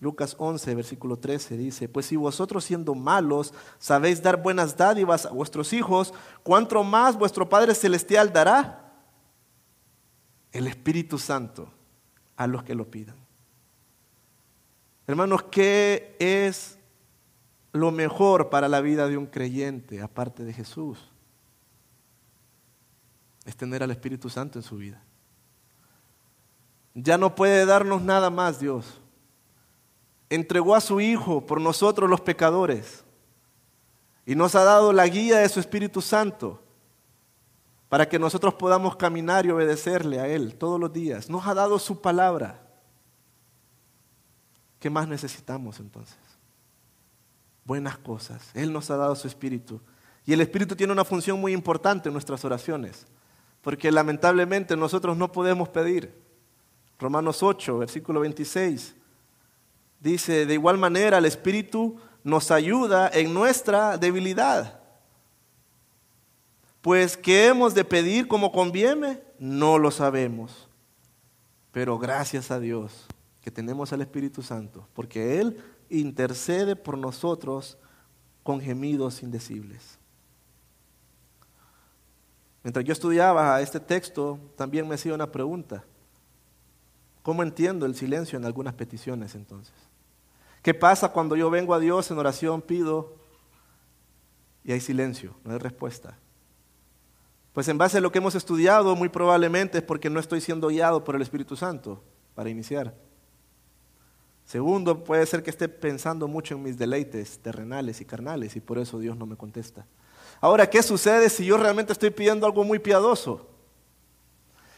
[0.00, 5.30] Lucas 11, versículo 13 dice, pues si vosotros siendo malos sabéis dar buenas dádivas a
[5.30, 8.92] vuestros hijos, ¿cuánto más vuestro Padre Celestial dará?
[10.50, 11.72] El Espíritu Santo
[12.36, 13.16] a los que lo pidan.
[15.06, 16.78] Hermanos, ¿qué es
[17.72, 20.98] lo mejor para la vida de un creyente, aparte de Jesús,
[23.44, 25.02] es tener al Espíritu Santo en su vida.
[26.94, 29.00] Ya no puede darnos nada más Dios.
[30.28, 33.04] Entregó a su Hijo por nosotros los pecadores
[34.24, 36.62] y nos ha dado la guía de su Espíritu Santo
[37.88, 41.28] para que nosotros podamos caminar y obedecerle a Él todos los días.
[41.28, 42.66] Nos ha dado su palabra.
[44.78, 46.16] ¿Qué más necesitamos entonces?
[47.64, 48.50] buenas cosas.
[48.54, 49.80] Él nos ha dado su espíritu.
[50.24, 53.06] Y el espíritu tiene una función muy importante en nuestras oraciones,
[53.60, 56.21] porque lamentablemente nosotros no podemos pedir.
[57.02, 58.94] Romanos 8, versículo 26,
[60.00, 64.80] dice, de igual manera el espíritu nos ayuda en nuestra debilidad.
[66.80, 69.22] Pues ¿qué hemos de pedir como conviene?
[69.38, 70.68] No lo sabemos.
[71.72, 73.06] Pero gracias a Dios
[73.40, 77.78] que tenemos al Espíritu Santo, porque Él intercede por nosotros
[78.42, 79.98] con gemidos indecibles.
[82.62, 85.84] Mientras yo estudiaba este texto, también me hacía una pregunta.
[87.22, 89.74] ¿Cómo entiendo el silencio en algunas peticiones entonces?
[90.62, 93.14] ¿Qué pasa cuando yo vengo a Dios en oración, pido
[94.64, 96.18] y hay silencio, no hay respuesta?
[97.52, 100.68] Pues en base a lo que hemos estudiado, muy probablemente es porque no estoy siendo
[100.68, 102.02] guiado por el Espíritu Santo
[102.34, 102.94] para iniciar.
[104.44, 108.78] Segundo, puede ser que esté pensando mucho en mis deleites terrenales y carnales y por
[108.78, 109.86] eso Dios no me contesta.
[110.40, 113.51] Ahora, ¿qué sucede si yo realmente estoy pidiendo algo muy piadoso?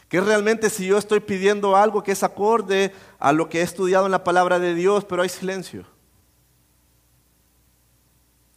[0.09, 4.05] ¿Qué realmente si yo estoy pidiendo algo que es acorde a lo que he estudiado
[4.05, 5.85] en la palabra de Dios, pero hay silencio?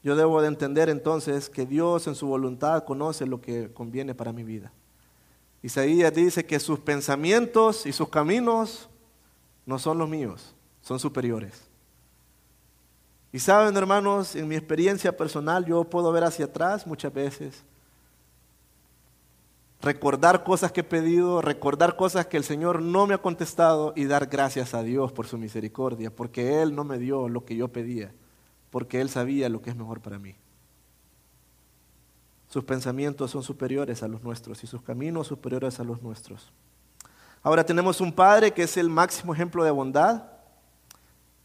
[0.02, 4.32] Yo debo de entender entonces que Dios en su voluntad conoce lo que conviene para
[4.32, 4.72] mi vida.
[5.62, 8.88] Isaías dice que sus pensamientos y sus caminos
[9.66, 11.68] no son los míos, son superiores.
[13.32, 17.62] Y saben, hermanos, en mi experiencia personal yo puedo ver hacia atrás muchas veces,
[19.80, 24.04] recordar cosas que he pedido, recordar cosas que el Señor no me ha contestado y
[24.04, 27.68] dar gracias a Dios por su misericordia, porque Él no me dio lo que yo
[27.68, 28.12] pedía
[28.70, 30.36] porque Él sabía lo que es mejor para mí.
[32.48, 36.52] Sus pensamientos son superiores a los nuestros y sus caminos superiores a los nuestros.
[37.42, 40.22] Ahora tenemos un Padre que es el máximo ejemplo de bondad,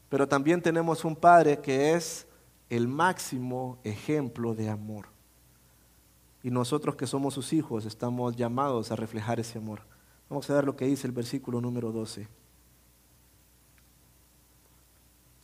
[0.10, 2.26] pero también tenemos un Padre que es
[2.70, 5.08] el máximo ejemplo de amor.
[6.44, 9.82] Y nosotros que somos sus hijos estamos llamados a reflejar ese amor.
[10.30, 12.28] Vamos a ver lo que dice el versículo número 12.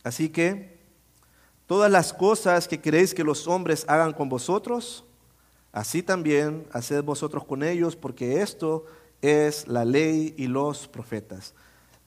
[0.04, 0.80] Así que
[1.70, 5.04] Todas las cosas que queréis que los hombres hagan con vosotros,
[5.70, 8.86] así también haced vosotros con ellos, porque esto
[9.22, 11.54] es la ley y los profetas.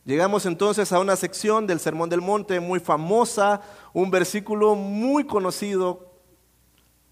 [0.04, 3.62] Llegamos entonces a una sección del Sermón del Monte muy famosa,
[3.94, 6.13] un versículo muy conocido,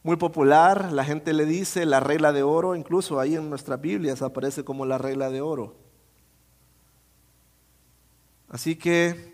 [0.04, 0.92] muy popular.
[0.92, 4.86] La gente le dice la regla de oro, incluso ahí en nuestras Biblias aparece como
[4.86, 5.76] la regla de oro.
[8.50, 9.32] Así que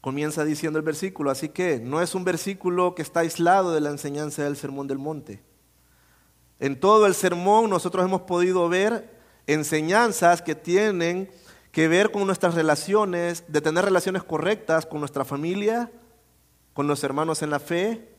[0.00, 1.30] comienza diciendo el versículo.
[1.30, 4.98] Así que no es un versículo que está aislado de la enseñanza del Sermón del
[4.98, 5.42] Monte.
[6.60, 9.12] En todo el sermón nosotros hemos podido ver
[9.46, 11.28] enseñanzas que tienen
[11.72, 15.90] que ver con nuestras relaciones, de tener relaciones correctas con nuestra familia,
[16.72, 18.13] con los hermanos en la fe,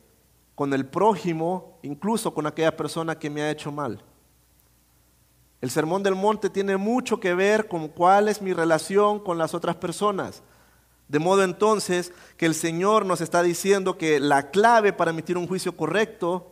[0.56, 4.02] con el prójimo, incluso con aquella persona que me ha hecho mal.
[5.60, 9.54] El Sermón del Monte tiene mucho que ver con cuál es mi relación con las
[9.54, 10.42] otras personas.
[11.08, 15.46] De modo entonces que el Señor nos está diciendo que la clave para emitir un
[15.46, 16.50] juicio correcto,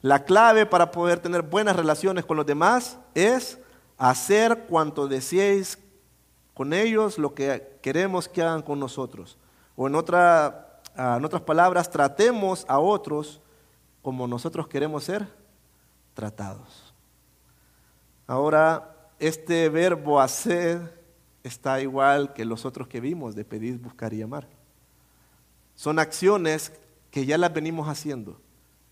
[0.00, 3.58] la clave para poder tener buenas relaciones con los demás es
[3.98, 5.78] hacer cuanto deseéis
[6.54, 9.36] con ellos lo que queremos que hagan con nosotros.
[9.76, 10.65] O en, otra,
[10.96, 13.40] en otras palabras, tratemos a otros
[14.02, 15.28] como nosotros queremos ser
[16.14, 16.94] tratados.
[18.26, 21.02] Ahora, este verbo hacer
[21.42, 24.48] está igual que los otros que vimos de pedir, buscar y amar.
[25.74, 26.72] Son acciones
[27.10, 28.40] que ya las venimos haciendo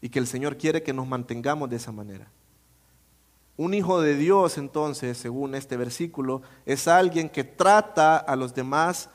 [0.01, 2.29] y que el Señor quiere que nos mantengamos de esa manera.
[3.57, 9.09] Un hijo de Dios, entonces, según este versículo, es alguien que trata a los demás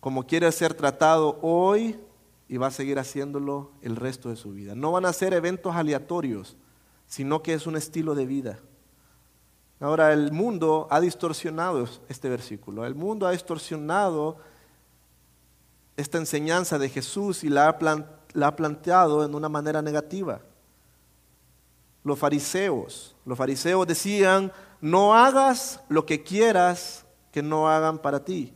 [0.00, 1.98] como quiere ser tratado hoy
[2.48, 4.74] y va a seguir haciéndolo el resto de su vida.
[4.74, 6.56] No van a ser eventos aleatorios,
[7.06, 8.58] sino que es un estilo de vida.
[9.80, 12.86] Ahora, el mundo ha distorsionado este versículo.
[12.86, 14.38] El mundo ha distorsionado
[15.96, 20.40] esta enseñanza de Jesús y la ha, planteado en una manera negativa.
[22.02, 28.54] Los fariseos, los fariseos decían, no hagas lo que quieras que no hagan para ti.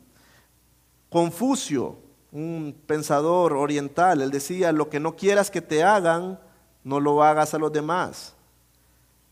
[1.09, 1.99] Confucio,
[2.31, 6.39] un pensador oriental, él decía, lo que no quieras que te hagan,
[6.85, 8.35] no lo hagas a los demás.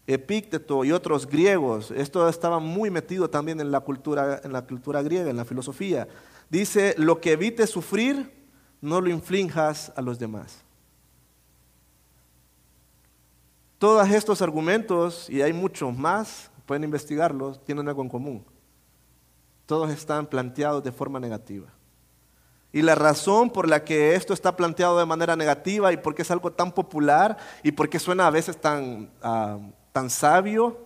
[0.07, 5.03] Epícteto y otros griegos, esto estaba muy metido también en la cultura, en la cultura
[5.03, 6.09] griega, en la filosofía.
[6.49, 8.33] Dice, lo que evites sufrir,
[8.81, 10.63] no lo inflinjas a los demás.
[13.79, 18.45] Todos estos argumentos, y hay muchos más, pueden investigarlos, tienen algo en común.
[19.67, 21.76] Todos están planteados de forma negativa.
[22.73, 26.23] Y la razón por la que esto está planteado de manera negativa y por qué
[26.23, 29.59] es algo tan popular y por qué suena a veces tan ah,
[29.97, 30.77] tan sabio,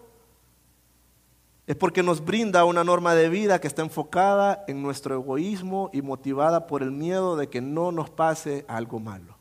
[1.66, 6.00] es porque nos brinda una norma de vida que está enfocada en nuestro egoísmo y
[6.00, 9.36] motivada por el miedo de que no nos pase algo malo.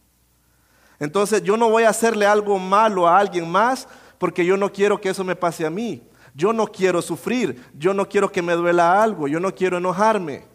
[0.98, 3.88] Entonces yo no voy a hacerle algo malo a alguien más
[4.18, 6.02] porque yo no quiero que eso me pase a mí.
[6.34, 10.46] Yo no quiero sufrir, yo no quiero que me duela algo, yo no quiero enojarme.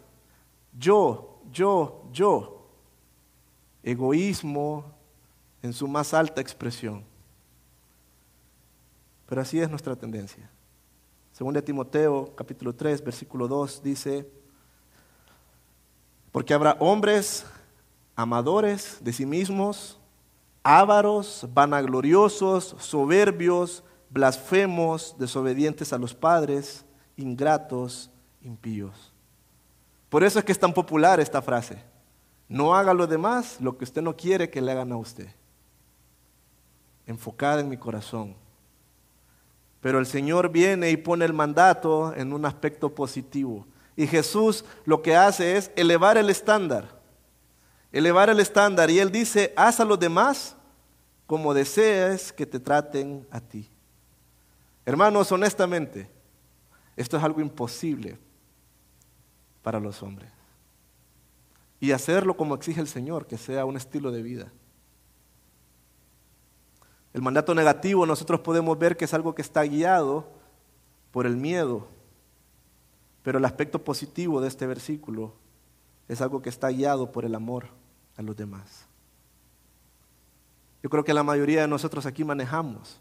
[0.77, 2.67] Yo, yo, yo.
[3.83, 4.85] Egoísmo
[5.63, 7.05] en su más alta expresión.
[9.27, 10.51] Pero así es nuestra tendencia.
[11.33, 14.29] Según de Timoteo capítulo 3, versículo 2 dice,
[16.31, 17.47] Porque habrá hombres
[18.17, 19.99] amadores de sí mismos,
[20.63, 26.85] ávaros, vanagloriosos, soberbios, blasfemos, desobedientes a los padres,
[27.17, 28.11] ingratos,
[28.43, 29.14] impíos.
[30.15, 31.77] Por eso es que es tan popular esta frase.
[32.49, 35.27] No haga lo demás lo que usted no quiere que le hagan a usted.
[37.05, 38.37] Enfocada en mi corazón.
[39.81, 43.67] Pero el Señor viene y pone el mandato en un aspecto positivo.
[43.97, 46.97] Y Jesús lo que hace es elevar el estándar.
[47.91, 48.91] Elevar el estándar.
[48.91, 50.55] Y Él dice, haz a los demás
[51.27, 53.69] como desees que te traten a ti.
[54.87, 56.09] Hermanos, honestamente,
[56.95, 58.17] esto es algo imposible
[59.65, 60.31] para los hombres.
[61.81, 64.53] Y hacerlo como exige el Señor, que sea un estilo de vida.
[67.13, 70.29] El mandato negativo nosotros podemos ver que es algo que está guiado
[71.11, 71.89] por el miedo,
[73.23, 75.35] pero el aspecto positivo de este versículo
[76.09, 77.69] es algo que está guiado por el amor
[78.17, 78.87] a los demás.
[80.83, 83.01] Yo creo que la mayoría de nosotros aquí manejamos.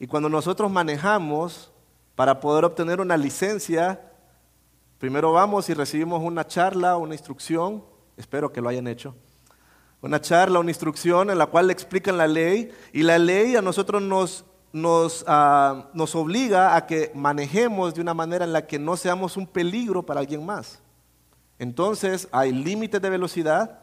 [0.00, 1.70] Y cuando nosotros manejamos,
[2.16, 4.11] para poder obtener una licencia,
[5.02, 7.84] primero vamos y recibimos una charla, una instrucción,
[8.16, 9.16] espero que lo hayan hecho,
[10.00, 13.62] una charla, una instrucción en la cual le explican la ley y la ley a
[13.62, 18.78] nosotros nos, nos, ah, nos obliga a que manejemos de una manera en la que
[18.78, 20.80] no seamos un peligro para alguien más.
[21.58, 23.80] Entonces hay límites de velocidad,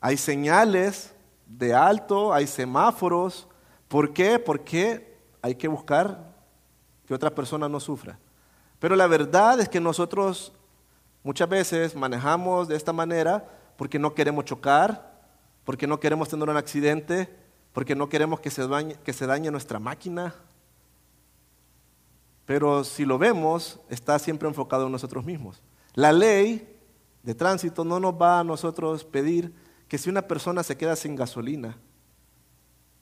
[0.00, 1.14] hay señales
[1.44, 3.46] de alto, hay semáforos.
[3.88, 4.38] ¿Por qué?
[4.38, 6.32] Porque hay que buscar
[7.06, 8.18] que otra persona no sufra.
[8.84, 10.52] Pero la verdad es que nosotros
[11.22, 13.42] muchas veces manejamos de esta manera
[13.78, 15.22] porque no queremos chocar,
[15.64, 17.34] porque no queremos tener un accidente,
[17.72, 20.34] porque no queremos que se dañe, que se dañe nuestra máquina.
[22.44, 25.62] Pero si lo vemos, está siempre enfocado en nosotros mismos.
[25.94, 26.78] La ley
[27.22, 29.54] de tránsito no nos va a nosotros pedir
[29.88, 31.78] que si una persona se queda sin gasolina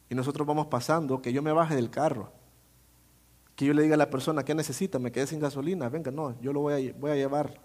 [0.08, 2.30] y nosotros vamos pasando, que yo me baje del carro,
[3.56, 4.98] que yo le diga a la persona, ¿qué necesita?
[4.98, 7.60] Me quedé sin gasolina, venga, no, yo lo voy a, voy a llevar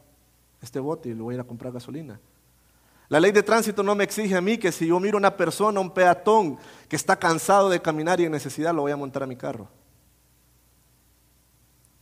[0.61, 2.19] este bote y lo voy a ir a comprar gasolina.
[3.09, 5.37] La ley de tránsito no me exige a mí que si yo miro a una
[5.37, 6.57] persona, un peatón
[6.89, 9.69] que está cansado de caminar y en necesidad, lo voy a montar a mi carro.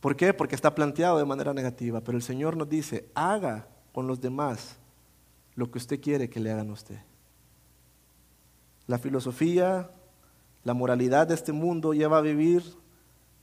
[0.00, 0.34] ¿Por qué?
[0.34, 2.00] Porque está planteado de manera negativa.
[2.00, 4.76] Pero el Señor nos dice, haga con los demás
[5.54, 6.98] lo que usted quiere que le hagan a usted.
[8.88, 9.90] La filosofía,
[10.64, 12.64] la moralidad de este mundo lleva a vivir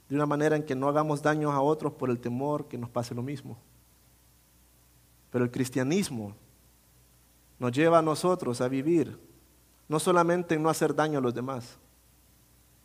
[0.08, 2.90] de una manera en que no hagamos daño a otros por el temor que nos
[2.90, 3.58] pase lo mismo.
[5.30, 6.34] Pero el cristianismo
[7.58, 9.18] nos lleva a nosotros a vivir
[9.88, 11.78] no solamente en no hacer daño a los demás,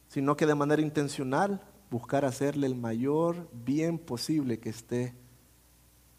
[0.07, 5.15] sino que de manera intencional buscar hacerle el mayor bien posible que esté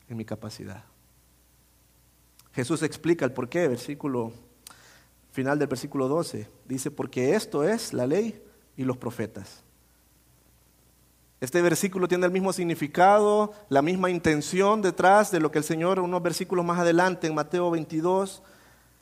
[0.08, 0.84] en mi capacidad.
[2.52, 4.32] Jesús explica el porqué, versículo
[5.32, 6.48] final del versículo 12.
[6.66, 8.42] Dice, porque esto es la ley
[8.76, 9.62] y los profetas.
[11.40, 15.98] Este versículo tiene el mismo significado, la misma intención detrás de lo que el Señor,
[15.98, 18.42] unos versículos más adelante, en Mateo 22,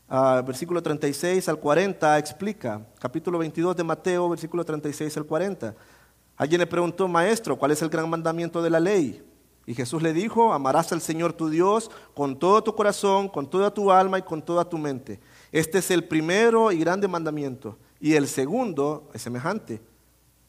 [0.08, 2.86] uh, versículo 36 al 40, explica.
[3.00, 5.74] Capítulo 22 de Mateo, versículo 36 al 40.
[6.36, 9.20] Alguien le preguntó, maestro, ¿cuál es el gran mandamiento de la ley?
[9.66, 13.74] Y Jesús le dijo, amarás al Señor tu Dios con todo tu corazón, con toda
[13.74, 15.18] tu alma y con toda tu mente.
[15.50, 17.76] Este es el primero y grande mandamiento.
[17.98, 19.82] Y el segundo es semejante.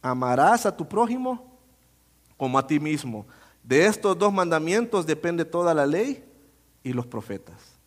[0.04, 1.49] Amarás a tu prójimo
[2.40, 3.28] como a ti mismo.
[3.62, 6.24] De estos dos mandamientos depende toda la ley
[6.82, 7.78] y los profetas.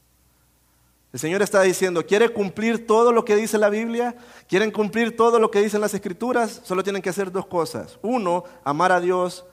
[1.11, 4.15] El Señor está diciendo, ¿quiere cumplir todo lo que dice la Biblia?
[4.47, 6.61] ¿Quieren cumplir todo lo que dicen las Escrituras?
[6.65, 7.99] Solo tienen que hacer dos cosas.
[8.03, 9.47] Uno, amar a Dios.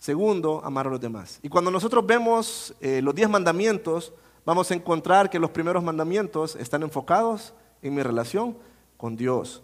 [0.00, 1.38] Segundo, amar a los demás.
[1.42, 4.12] Y cuando nosotros vemos eh, los diez mandamientos,
[4.44, 8.56] vamos a encontrar que los primeros mandamientos están enfocados en mi relación
[8.96, 9.62] con Dios.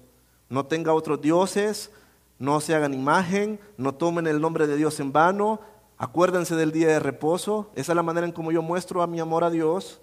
[0.48, 1.90] No tenga otros dioses,
[2.38, 5.60] no se hagan imagen, no tomen el nombre de Dios en vano,
[5.96, 7.70] acuérdense del día de reposo.
[7.74, 10.00] Esa es la manera en como yo muestro a mi amor a Dios.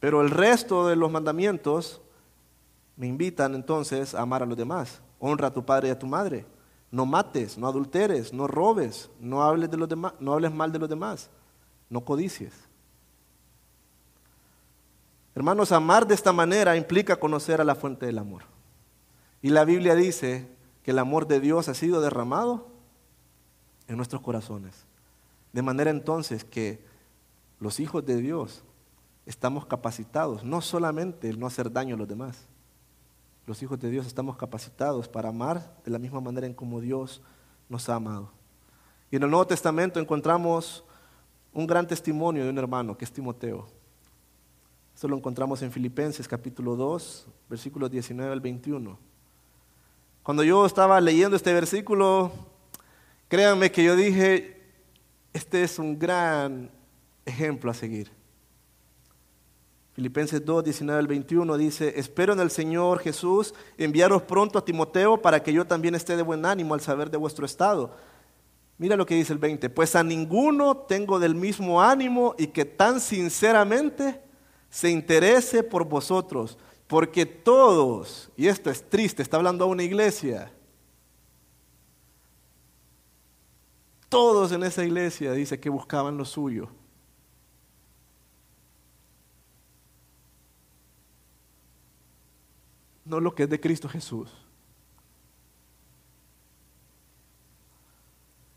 [0.00, 2.02] Pero el resto de los mandamientos
[2.96, 5.00] me invitan entonces a amar a los demás.
[5.18, 6.44] Honra a tu padre y a tu madre.
[6.90, 9.88] No mates, no adulteres, no robes, no hables, de los
[10.20, 11.30] no hables mal de los demás,
[11.88, 12.52] no codicies.
[15.34, 18.42] Hermanos, amar de esta manera implica conocer a la fuente del amor.
[19.40, 20.46] Y la Biblia dice
[20.82, 22.68] que el amor de Dios ha sido derramado
[23.88, 24.86] en nuestros corazones.
[25.52, 26.84] De manera entonces que
[27.60, 28.64] los hijos de Dios
[29.26, 32.46] estamos capacitados, no solamente el no hacer daño a los demás,
[33.46, 37.22] los hijos de Dios estamos capacitados para amar de la misma manera en como Dios
[37.68, 38.30] nos ha amado.
[39.10, 40.84] Y en el Nuevo Testamento encontramos
[41.52, 43.66] un gran testimonio de un hermano que es Timoteo.
[44.94, 49.11] Esto lo encontramos en Filipenses capítulo 2, versículos 19 al 21.
[50.22, 52.30] Cuando yo estaba leyendo este versículo,
[53.26, 54.56] créanme que yo dije,
[55.32, 56.70] este es un gran
[57.26, 58.08] ejemplo a seguir.
[59.94, 65.20] Filipenses 2, 19 al 21 dice, espero en el Señor Jesús enviaros pronto a Timoteo
[65.20, 67.90] para que yo también esté de buen ánimo al saber de vuestro estado.
[68.78, 72.64] Mira lo que dice el 20, pues a ninguno tengo del mismo ánimo y que
[72.64, 74.22] tan sinceramente
[74.70, 76.58] se interese por vosotros,
[76.92, 80.52] porque todos, y esto es triste, está hablando a una iglesia,
[84.10, 86.68] todos en esa iglesia dice que buscaban lo suyo
[93.06, 94.30] no lo que es de Cristo Jesús.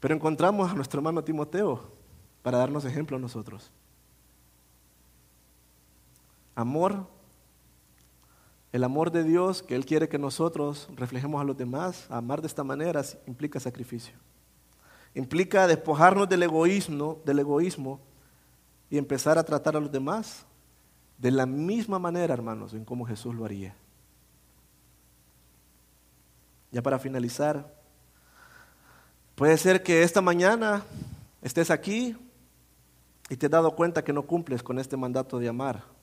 [0.02, 1.90] Pero encontramos a nuestro hermano Timoteo
[2.44, 3.72] para darnos ejemplo a nosotros.
[6.54, 7.14] Amor,
[8.76, 12.48] el amor de Dios que Él quiere que nosotros reflejemos a los demás, amar de
[12.48, 14.18] esta manera implica sacrificio.
[15.14, 18.02] Implica despojarnos del egoísmo, del egoísmo
[18.90, 20.46] y empezar a tratar a los demás
[21.18, 23.74] de la misma manera, hermanos, en como Jesús lo haría.
[26.70, 27.74] Ya para finalizar,
[29.36, 30.84] puede ser que esta mañana
[31.42, 32.14] estés aquí
[33.30, 35.95] y te has dado cuenta que no cumples con este mandato de amar.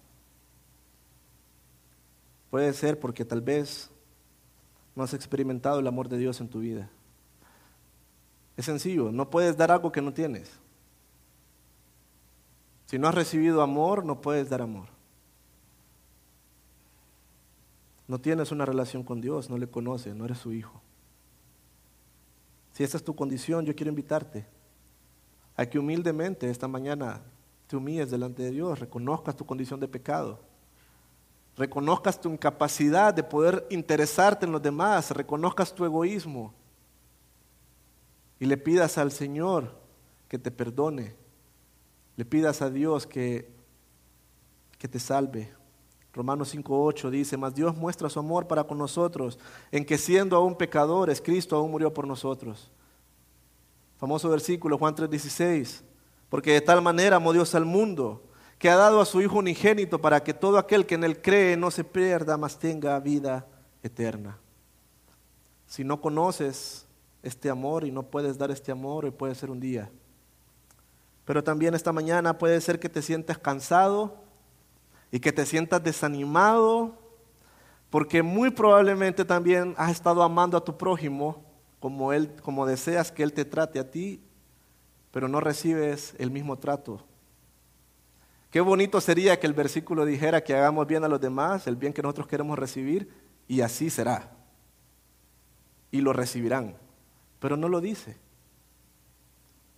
[2.53, 3.89] Puede ser porque tal vez
[4.95, 6.91] no has experimentado el amor de Dios en tu vida.
[8.59, 10.51] Es sencillo, no puedes dar algo que no tienes.
[12.85, 14.89] Si no has recibido amor, no puedes dar amor.
[18.07, 20.83] No tienes una relación con Dios, no le conoces, no eres su hijo.
[22.73, 24.45] Si esa es tu condición, yo quiero invitarte
[25.57, 27.23] a que humildemente esta mañana
[27.67, 30.52] te humilles delante de Dios, reconozcas tu condición de pecado,
[31.63, 36.53] reconozcas tu incapacidad de poder interesarte en los demás, reconozcas tu egoísmo
[38.41, 39.73] y le pidas al Señor
[40.27, 41.15] que te perdone,
[42.17, 43.49] le pidas a Dios que,
[44.77, 45.55] que te salve.
[46.13, 49.39] Romanos 5.8 dice, mas Dios muestra su amor para con nosotros,
[49.71, 52.73] en que siendo aún pecadores, Cristo aún murió por nosotros.
[53.99, 55.83] Famoso versículo, Juan 3.16,
[56.29, 58.25] porque de tal manera amó Dios al mundo,
[58.63, 61.57] que ha dado a su Hijo unigénito para que todo aquel que en él cree
[61.57, 63.45] no se pierda, mas tenga vida
[63.83, 64.39] eterna.
[65.67, 66.87] Si no conoces
[67.25, 69.91] este amor y no puedes dar este amor, puede ser un día.
[71.25, 74.15] Pero también esta mañana puede ser que te sientas cansado,
[75.11, 76.95] y que te sientas desanimado,
[77.91, 81.43] porque muy probablemente también has estado amando a tu prójimo
[81.81, 84.23] como, él, como deseas que él te trate a ti,
[85.11, 87.05] pero no recibes el mismo trato.
[88.53, 91.95] Qué bonito sería que el versículo dijera que hagamos bien a los demás, el bien
[91.95, 93.09] que nosotros queremos recibir,
[93.49, 94.31] y así será.
[95.91, 96.77] Y lo recibirán.
[97.41, 98.19] Pero no lo dice.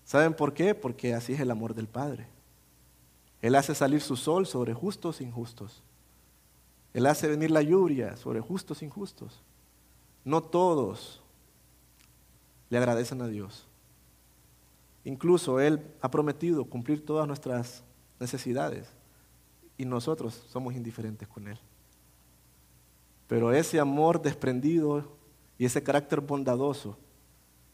[0.05, 0.75] ¿Saben por qué?
[0.75, 2.27] Porque así es el amor del Padre.
[3.41, 5.85] Él hace salir su sol sobre justos e injustos.
[6.93, 9.41] Él hace venir la lluvia sobre justos e injustos.
[10.25, 11.23] No todos
[12.71, 13.69] le agradecen a Dios.
[15.05, 17.85] Incluso Él ha prometido cumplir todas nuestras
[18.25, 18.89] necesidades
[19.77, 21.59] y nosotros somos indiferentes con Él.
[23.27, 25.17] Pero ese amor desprendido
[25.59, 26.97] y ese carácter bondadoso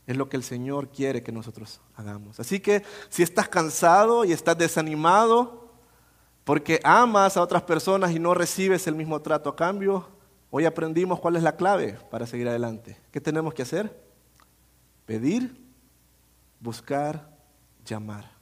[0.06, 2.40] es lo que el Señor quiere que nosotros hagamos.
[2.40, 5.70] Así que si estás cansado y estás desanimado
[6.44, 10.08] porque amas a otras personas y no recibes el mismo trato a cambio,
[10.50, 12.96] hoy aprendimos cuál es la clave para seguir adelante.
[13.12, 14.02] ¿Qué tenemos que hacer?
[15.06, 15.60] Pedir,
[16.58, 17.36] buscar,
[17.84, 18.39] llamar.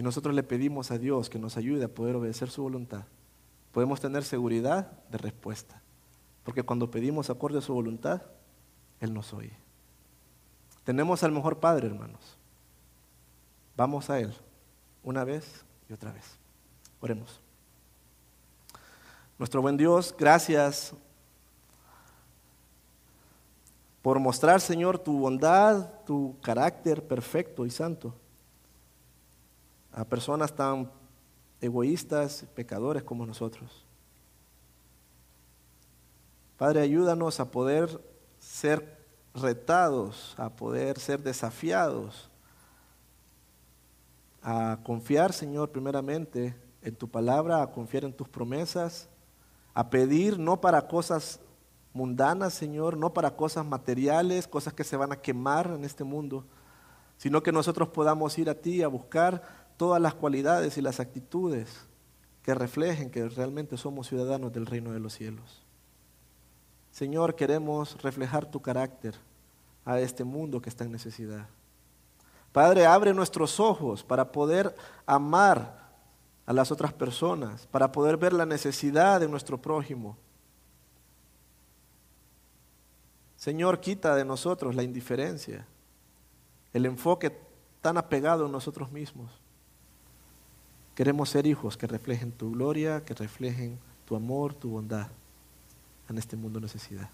[0.00, 3.04] Si nosotros le pedimos a Dios que nos ayude a poder obedecer su voluntad,
[3.70, 5.82] podemos tener seguridad de respuesta.
[6.42, 8.22] Porque cuando pedimos acorde a su voluntad,
[8.98, 9.52] Él nos oye.
[10.84, 12.38] Tenemos al mejor Padre, hermanos.
[13.76, 14.32] Vamos a Él
[15.02, 16.38] una vez y otra vez.
[17.02, 17.38] Oremos.
[19.38, 20.94] Nuestro buen Dios, gracias
[24.00, 28.14] por mostrar, Señor, tu bondad, tu carácter perfecto y santo
[29.92, 30.90] a personas tan
[31.60, 33.84] egoístas, pecadores como nosotros.
[36.56, 38.00] Padre, ayúdanos a poder
[38.38, 38.98] ser
[39.34, 42.28] retados, a poder ser desafiados,
[44.42, 49.08] a confiar, Señor, primeramente en tu palabra, a confiar en tus promesas,
[49.74, 51.40] a pedir no para cosas
[51.92, 56.44] mundanas, Señor, no para cosas materiales, cosas que se van a quemar en este mundo,
[57.16, 59.42] sino que nosotros podamos ir a ti a buscar
[59.80, 61.86] todas las cualidades y las actitudes
[62.42, 65.62] que reflejen que realmente somos ciudadanos del reino de los cielos.
[66.90, 69.14] Señor, queremos reflejar tu carácter
[69.86, 71.48] a este mundo que está en necesidad.
[72.52, 74.74] Padre, abre nuestros ojos para poder
[75.06, 75.88] amar
[76.44, 80.18] a las otras personas, para poder ver la necesidad de nuestro prójimo.
[83.34, 85.66] Señor, quita de nosotros la indiferencia
[86.74, 87.34] el enfoque
[87.80, 89.39] tan apegado en nosotros mismos.
[91.00, 95.08] Queremos ser hijos que reflejen tu gloria, que reflejen tu amor, tu bondad
[96.10, 97.08] en este mundo de necesidad.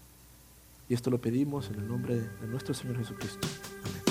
[0.89, 3.47] Y esto lo pedimos en el nombre de nuestro Señor Jesucristo.
[3.85, 4.06] Amén.